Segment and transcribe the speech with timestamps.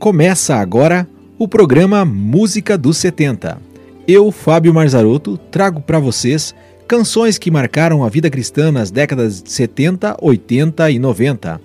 [0.00, 1.06] Começa agora
[1.38, 3.60] o programa Música dos 70.
[4.08, 6.54] Eu, Fábio Marzarotto, trago para vocês
[6.88, 11.60] canções que marcaram a vida cristã nas décadas de 70, 80 e 90.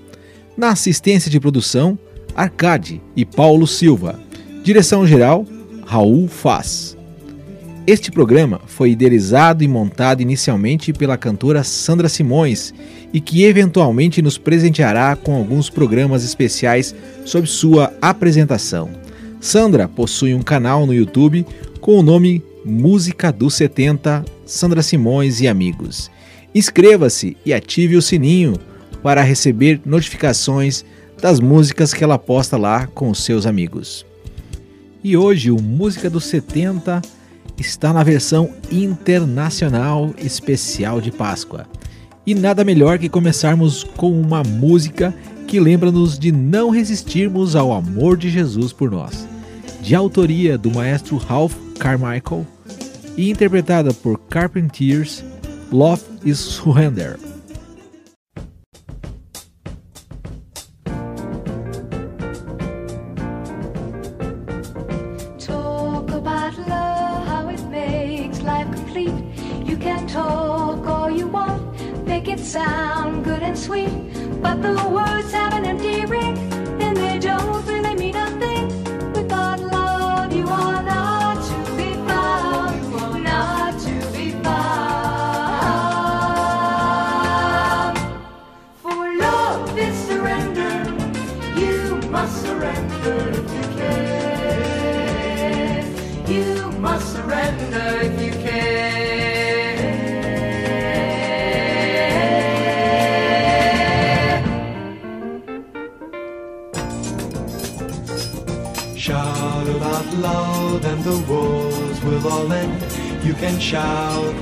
[0.58, 1.98] Na assistência de produção,
[2.36, 4.20] Arcade e Paulo Silva.
[4.62, 5.46] Direção geral,
[5.86, 6.95] Raul Faz.
[7.88, 12.74] Este programa foi idealizado e montado inicialmente pela cantora Sandra Simões
[13.14, 18.90] e que eventualmente nos presenteará com alguns programas especiais sob sua apresentação.
[19.40, 21.46] Sandra possui um canal no YouTube
[21.80, 26.10] com o nome Música dos 70 Sandra Simões e Amigos.
[26.56, 28.56] Inscreva-se e ative o sininho
[29.04, 30.84] para receber notificações
[31.22, 34.04] das músicas que ela posta lá com os seus amigos.
[35.04, 37.00] E hoje o Música dos 70
[37.58, 41.66] está na versão internacional especial de Páscoa.
[42.26, 45.14] E nada melhor que começarmos com uma música
[45.48, 49.28] que lembra-nos de não resistirmos ao amor de Jesus por nós.
[49.82, 52.46] De autoria do maestro Ralph Carmichael
[53.16, 55.24] e interpretada por Carpenters,
[55.72, 57.18] Love is Surrender.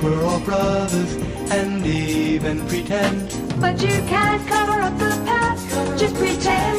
[0.04, 1.16] We're all brothers,
[1.50, 3.28] and even pretend.
[3.58, 5.98] But you can't cover up the past.
[5.98, 6.73] Just pretend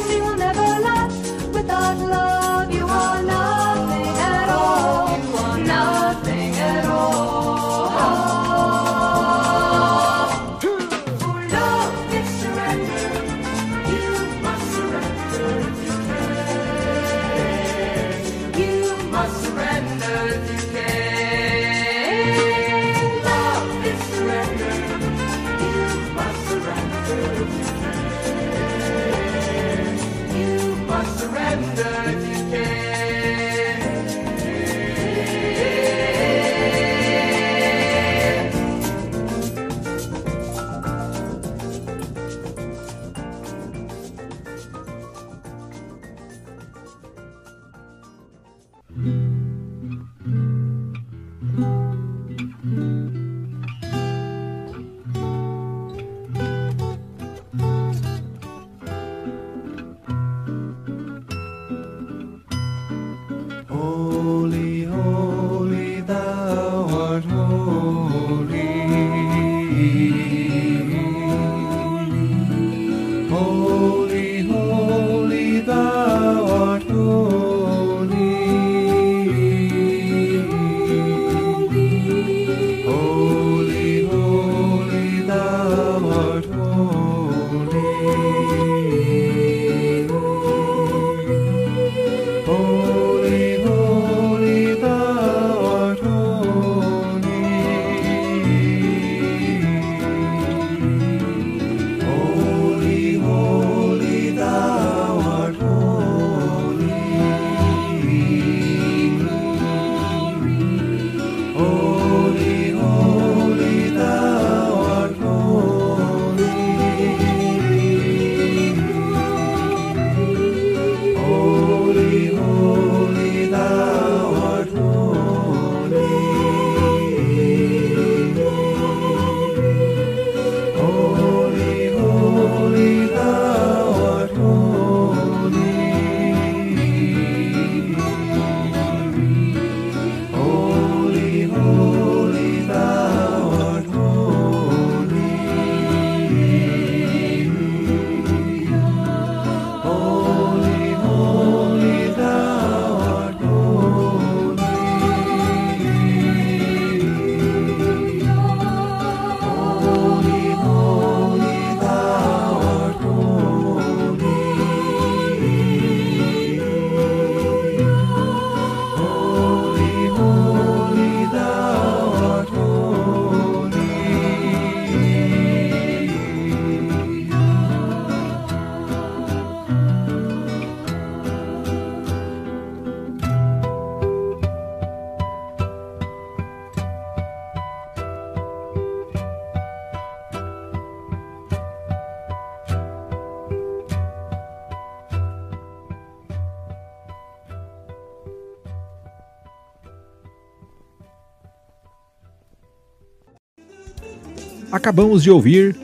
[204.76, 205.74] Acabamos de ouvir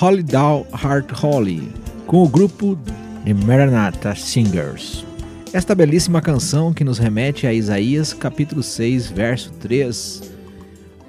[0.00, 1.68] Holy Down Heart Holy
[2.06, 2.78] com o grupo
[3.22, 5.04] The Maranatha Singers.
[5.52, 10.32] Esta belíssima canção que nos remete a Isaías capítulo 6, verso 3.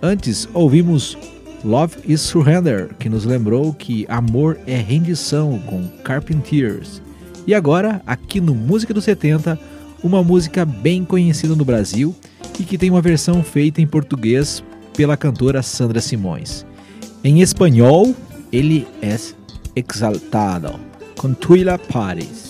[0.02, 1.18] Antes ouvimos
[1.64, 7.02] Love is Surrender, que nos lembrou que amor é rendição com Carpenters.
[7.48, 9.58] E agora, aqui no Música dos 70,
[10.04, 12.14] uma música bem conhecida no Brasil
[12.60, 14.62] e que tem uma versão feita em português
[14.94, 16.68] pela cantora Sandra Simões.
[17.22, 18.16] Em espanhol,
[18.50, 19.18] ele é
[19.76, 20.80] exaltado,
[21.18, 22.50] com Tuila Paris.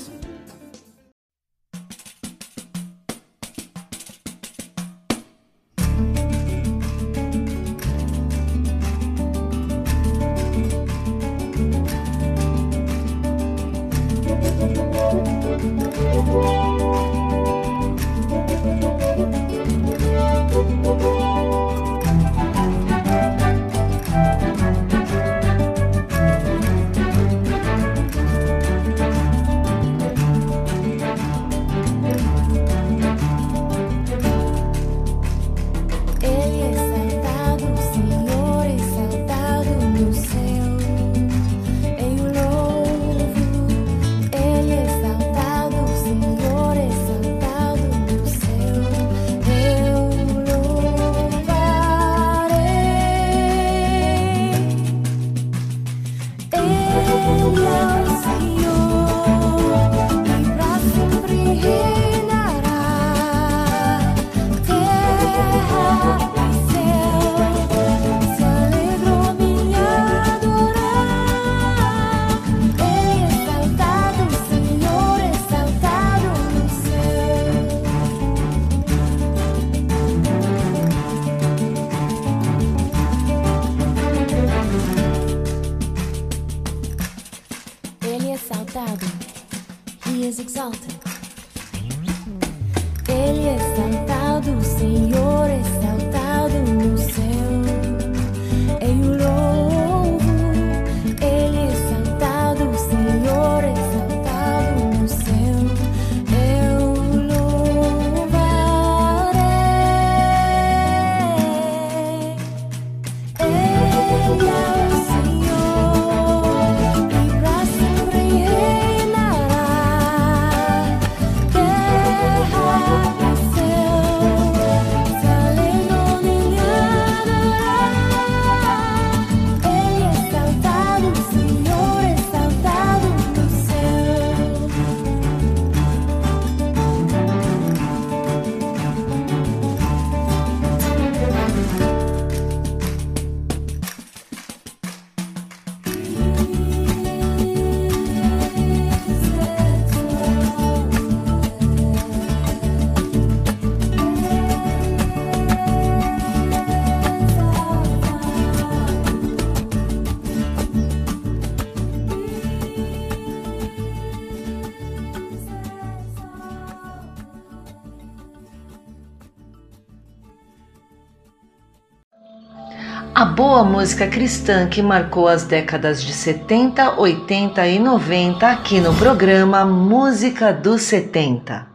[173.39, 179.63] Boa música cristã que marcou as décadas de 70, 80 e 90 aqui no programa
[179.63, 181.68] Música dos 70.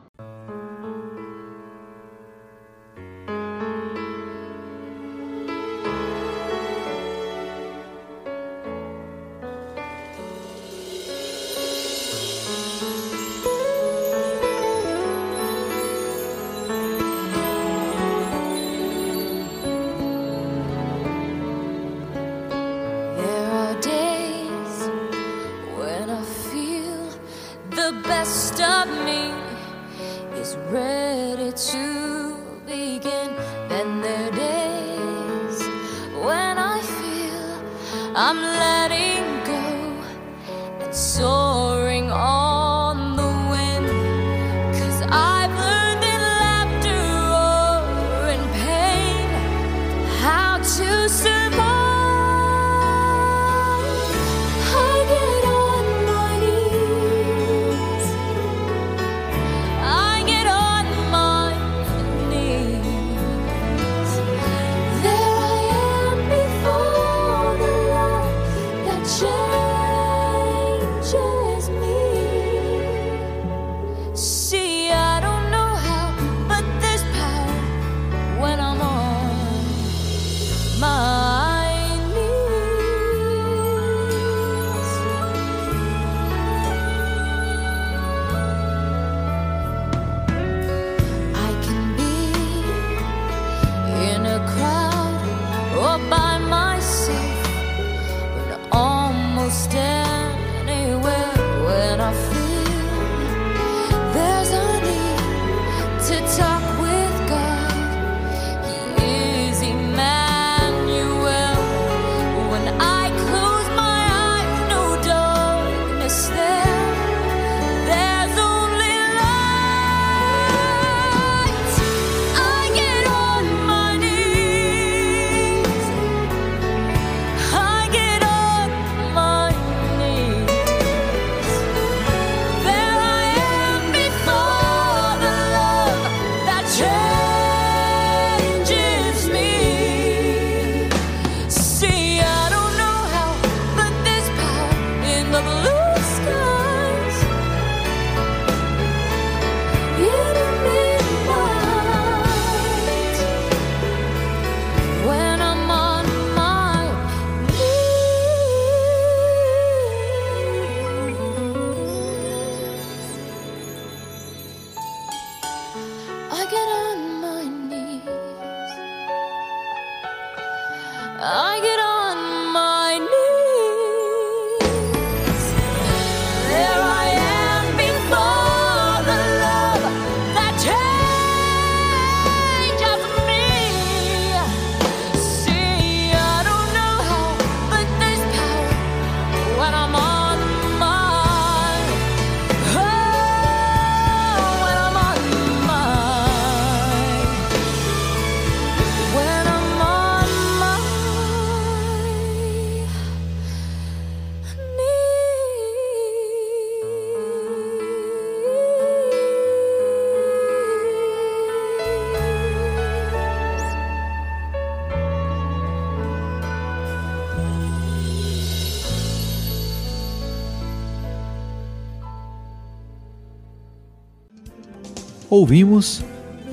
[225.37, 226.00] Ouvimos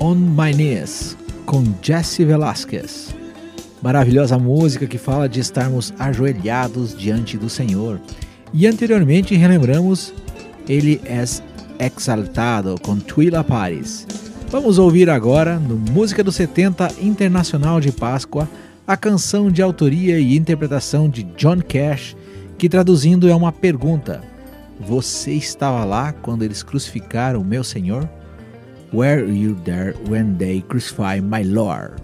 [0.00, 3.14] On My Knees com Jesse Velasquez.
[3.80, 8.00] Maravilhosa música que fala de estarmos ajoelhados diante do Senhor.
[8.52, 10.12] E anteriormente relembramos
[10.68, 11.22] Ele é
[11.78, 14.04] Exaltado com Twila Paris.
[14.50, 18.50] Vamos ouvir agora, no Música dos 70 Internacional de Páscoa,
[18.84, 22.16] a canção de autoria e interpretação de John Cash,
[22.58, 24.20] que traduzindo é uma pergunta:
[24.80, 28.10] Você estava lá quando eles crucificaram o meu Senhor?
[28.92, 31.96] Were you there when they crucified my Lord?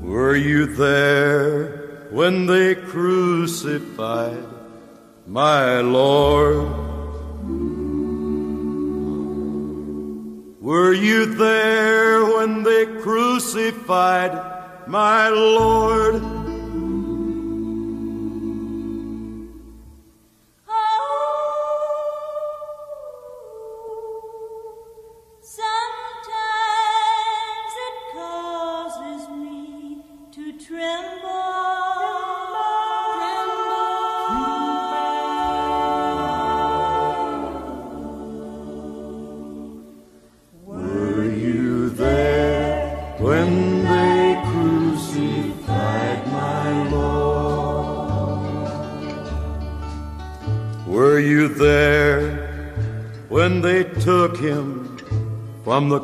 [0.00, 4.42] Were you there when they crucified
[5.26, 6.64] my Lord?
[10.60, 12.86] Were you there when they
[13.40, 14.38] crucified
[14.86, 16.39] my Lord?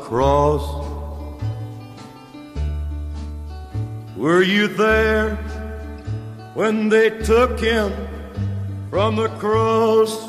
[0.07, 0.63] Cross?
[4.17, 5.35] Were you there
[6.55, 7.93] when they took him
[8.89, 10.26] from the cross?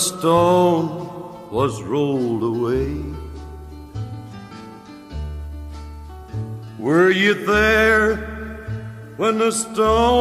[0.00, 0.88] Stone
[1.50, 3.04] was rolled away?
[6.78, 8.16] Were you there
[9.18, 10.19] when the stone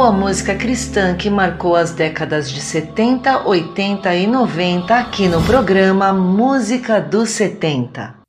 [0.00, 5.42] compôs a música cristã que marcou as décadas de 70, 80 e 90 aqui no
[5.42, 8.19] programa Música dos 70.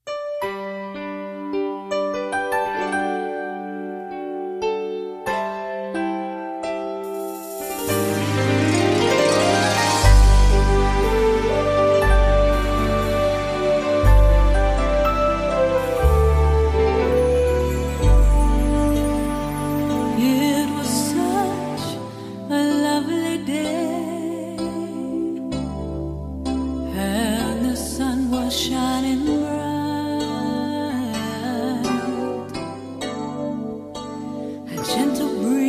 [34.93, 35.60] gentle breeze.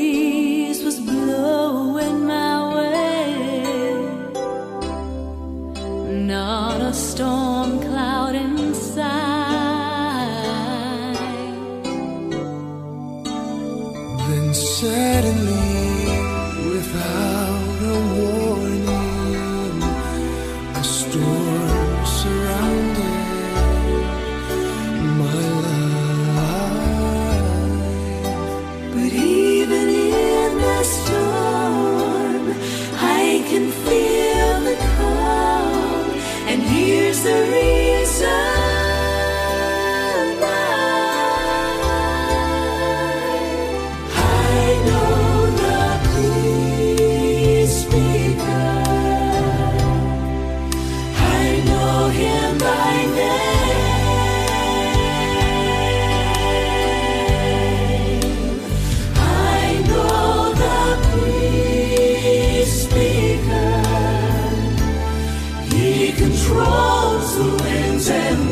[67.37, 68.52] the winds and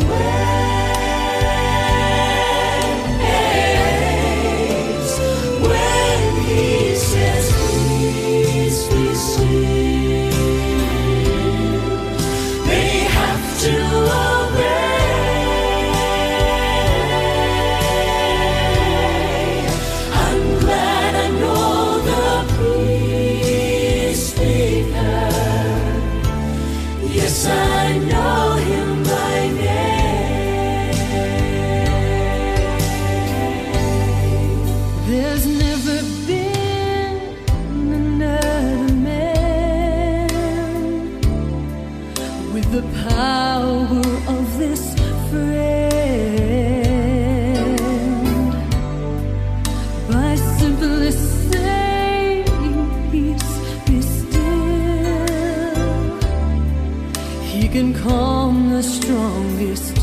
[58.83, 59.99] strongest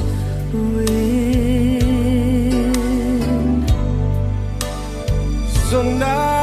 [0.53, 0.87] wind.
[5.69, 6.36] So now.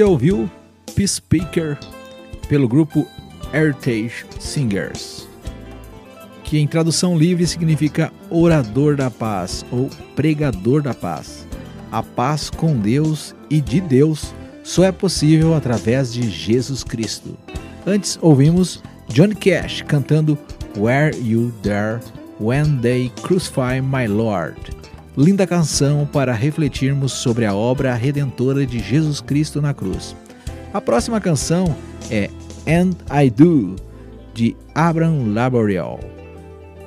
[0.00, 0.50] você ouviu
[1.06, 1.78] Speaker
[2.48, 3.06] pelo grupo
[3.52, 5.28] Heritage Singers,
[6.42, 11.46] que em tradução livre significa orador da paz ou pregador da paz.
[11.92, 17.36] A paz com Deus e de Deus só é possível através de Jesus Cristo.
[17.86, 20.38] Antes ouvimos Johnny Cash cantando
[20.78, 22.00] Where You There
[22.40, 24.79] When They Crucify My Lord
[25.16, 30.14] linda canção para refletirmos sobre a obra redentora de Jesus Cristo na cruz.
[30.72, 31.74] A próxima canção
[32.10, 32.30] é
[32.66, 33.76] And I Do,
[34.34, 35.98] de Abraham Laboriel.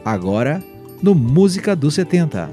[0.06, 0.64] Agora,
[1.02, 2.50] no Música dos 70.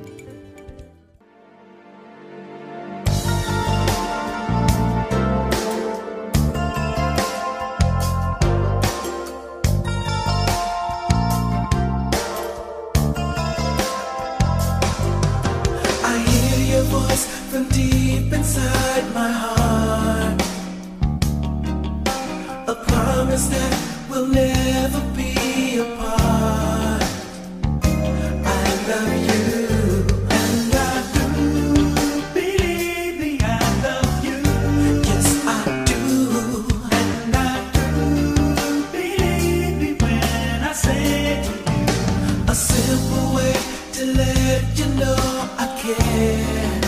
[42.51, 43.55] A simple way
[43.93, 45.15] to let you know
[45.57, 46.81] I care.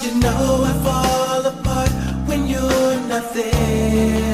[0.00, 1.90] You know I fall apart
[2.28, 4.31] when you're not there.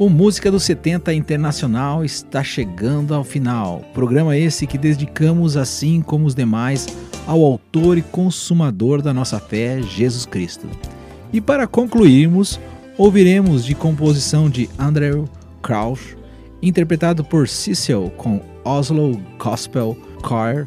[0.00, 3.84] O Música dos 70 Internacional está chegando ao final.
[3.92, 6.86] Programa esse que dedicamos, assim como os demais,
[7.26, 10.66] ao autor e consumador da nossa fé, Jesus Cristo.
[11.30, 12.58] E para concluirmos,
[12.96, 15.28] ouviremos de composição de Andrew
[15.60, 16.16] Crouch,
[16.62, 19.94] interpretado por Cecil com Oslo Gospel
[20.26, 20.66] Choir,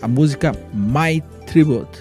[0.00, 1.98] a música My Tribute.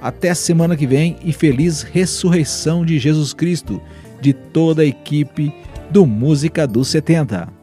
[0.00, 3.82] Até semana que vem e feliz ressurreição de Jesus Cristo
[4.20, 5.52] de toda a equipe
[5.90, 7.59] do Música dos 70.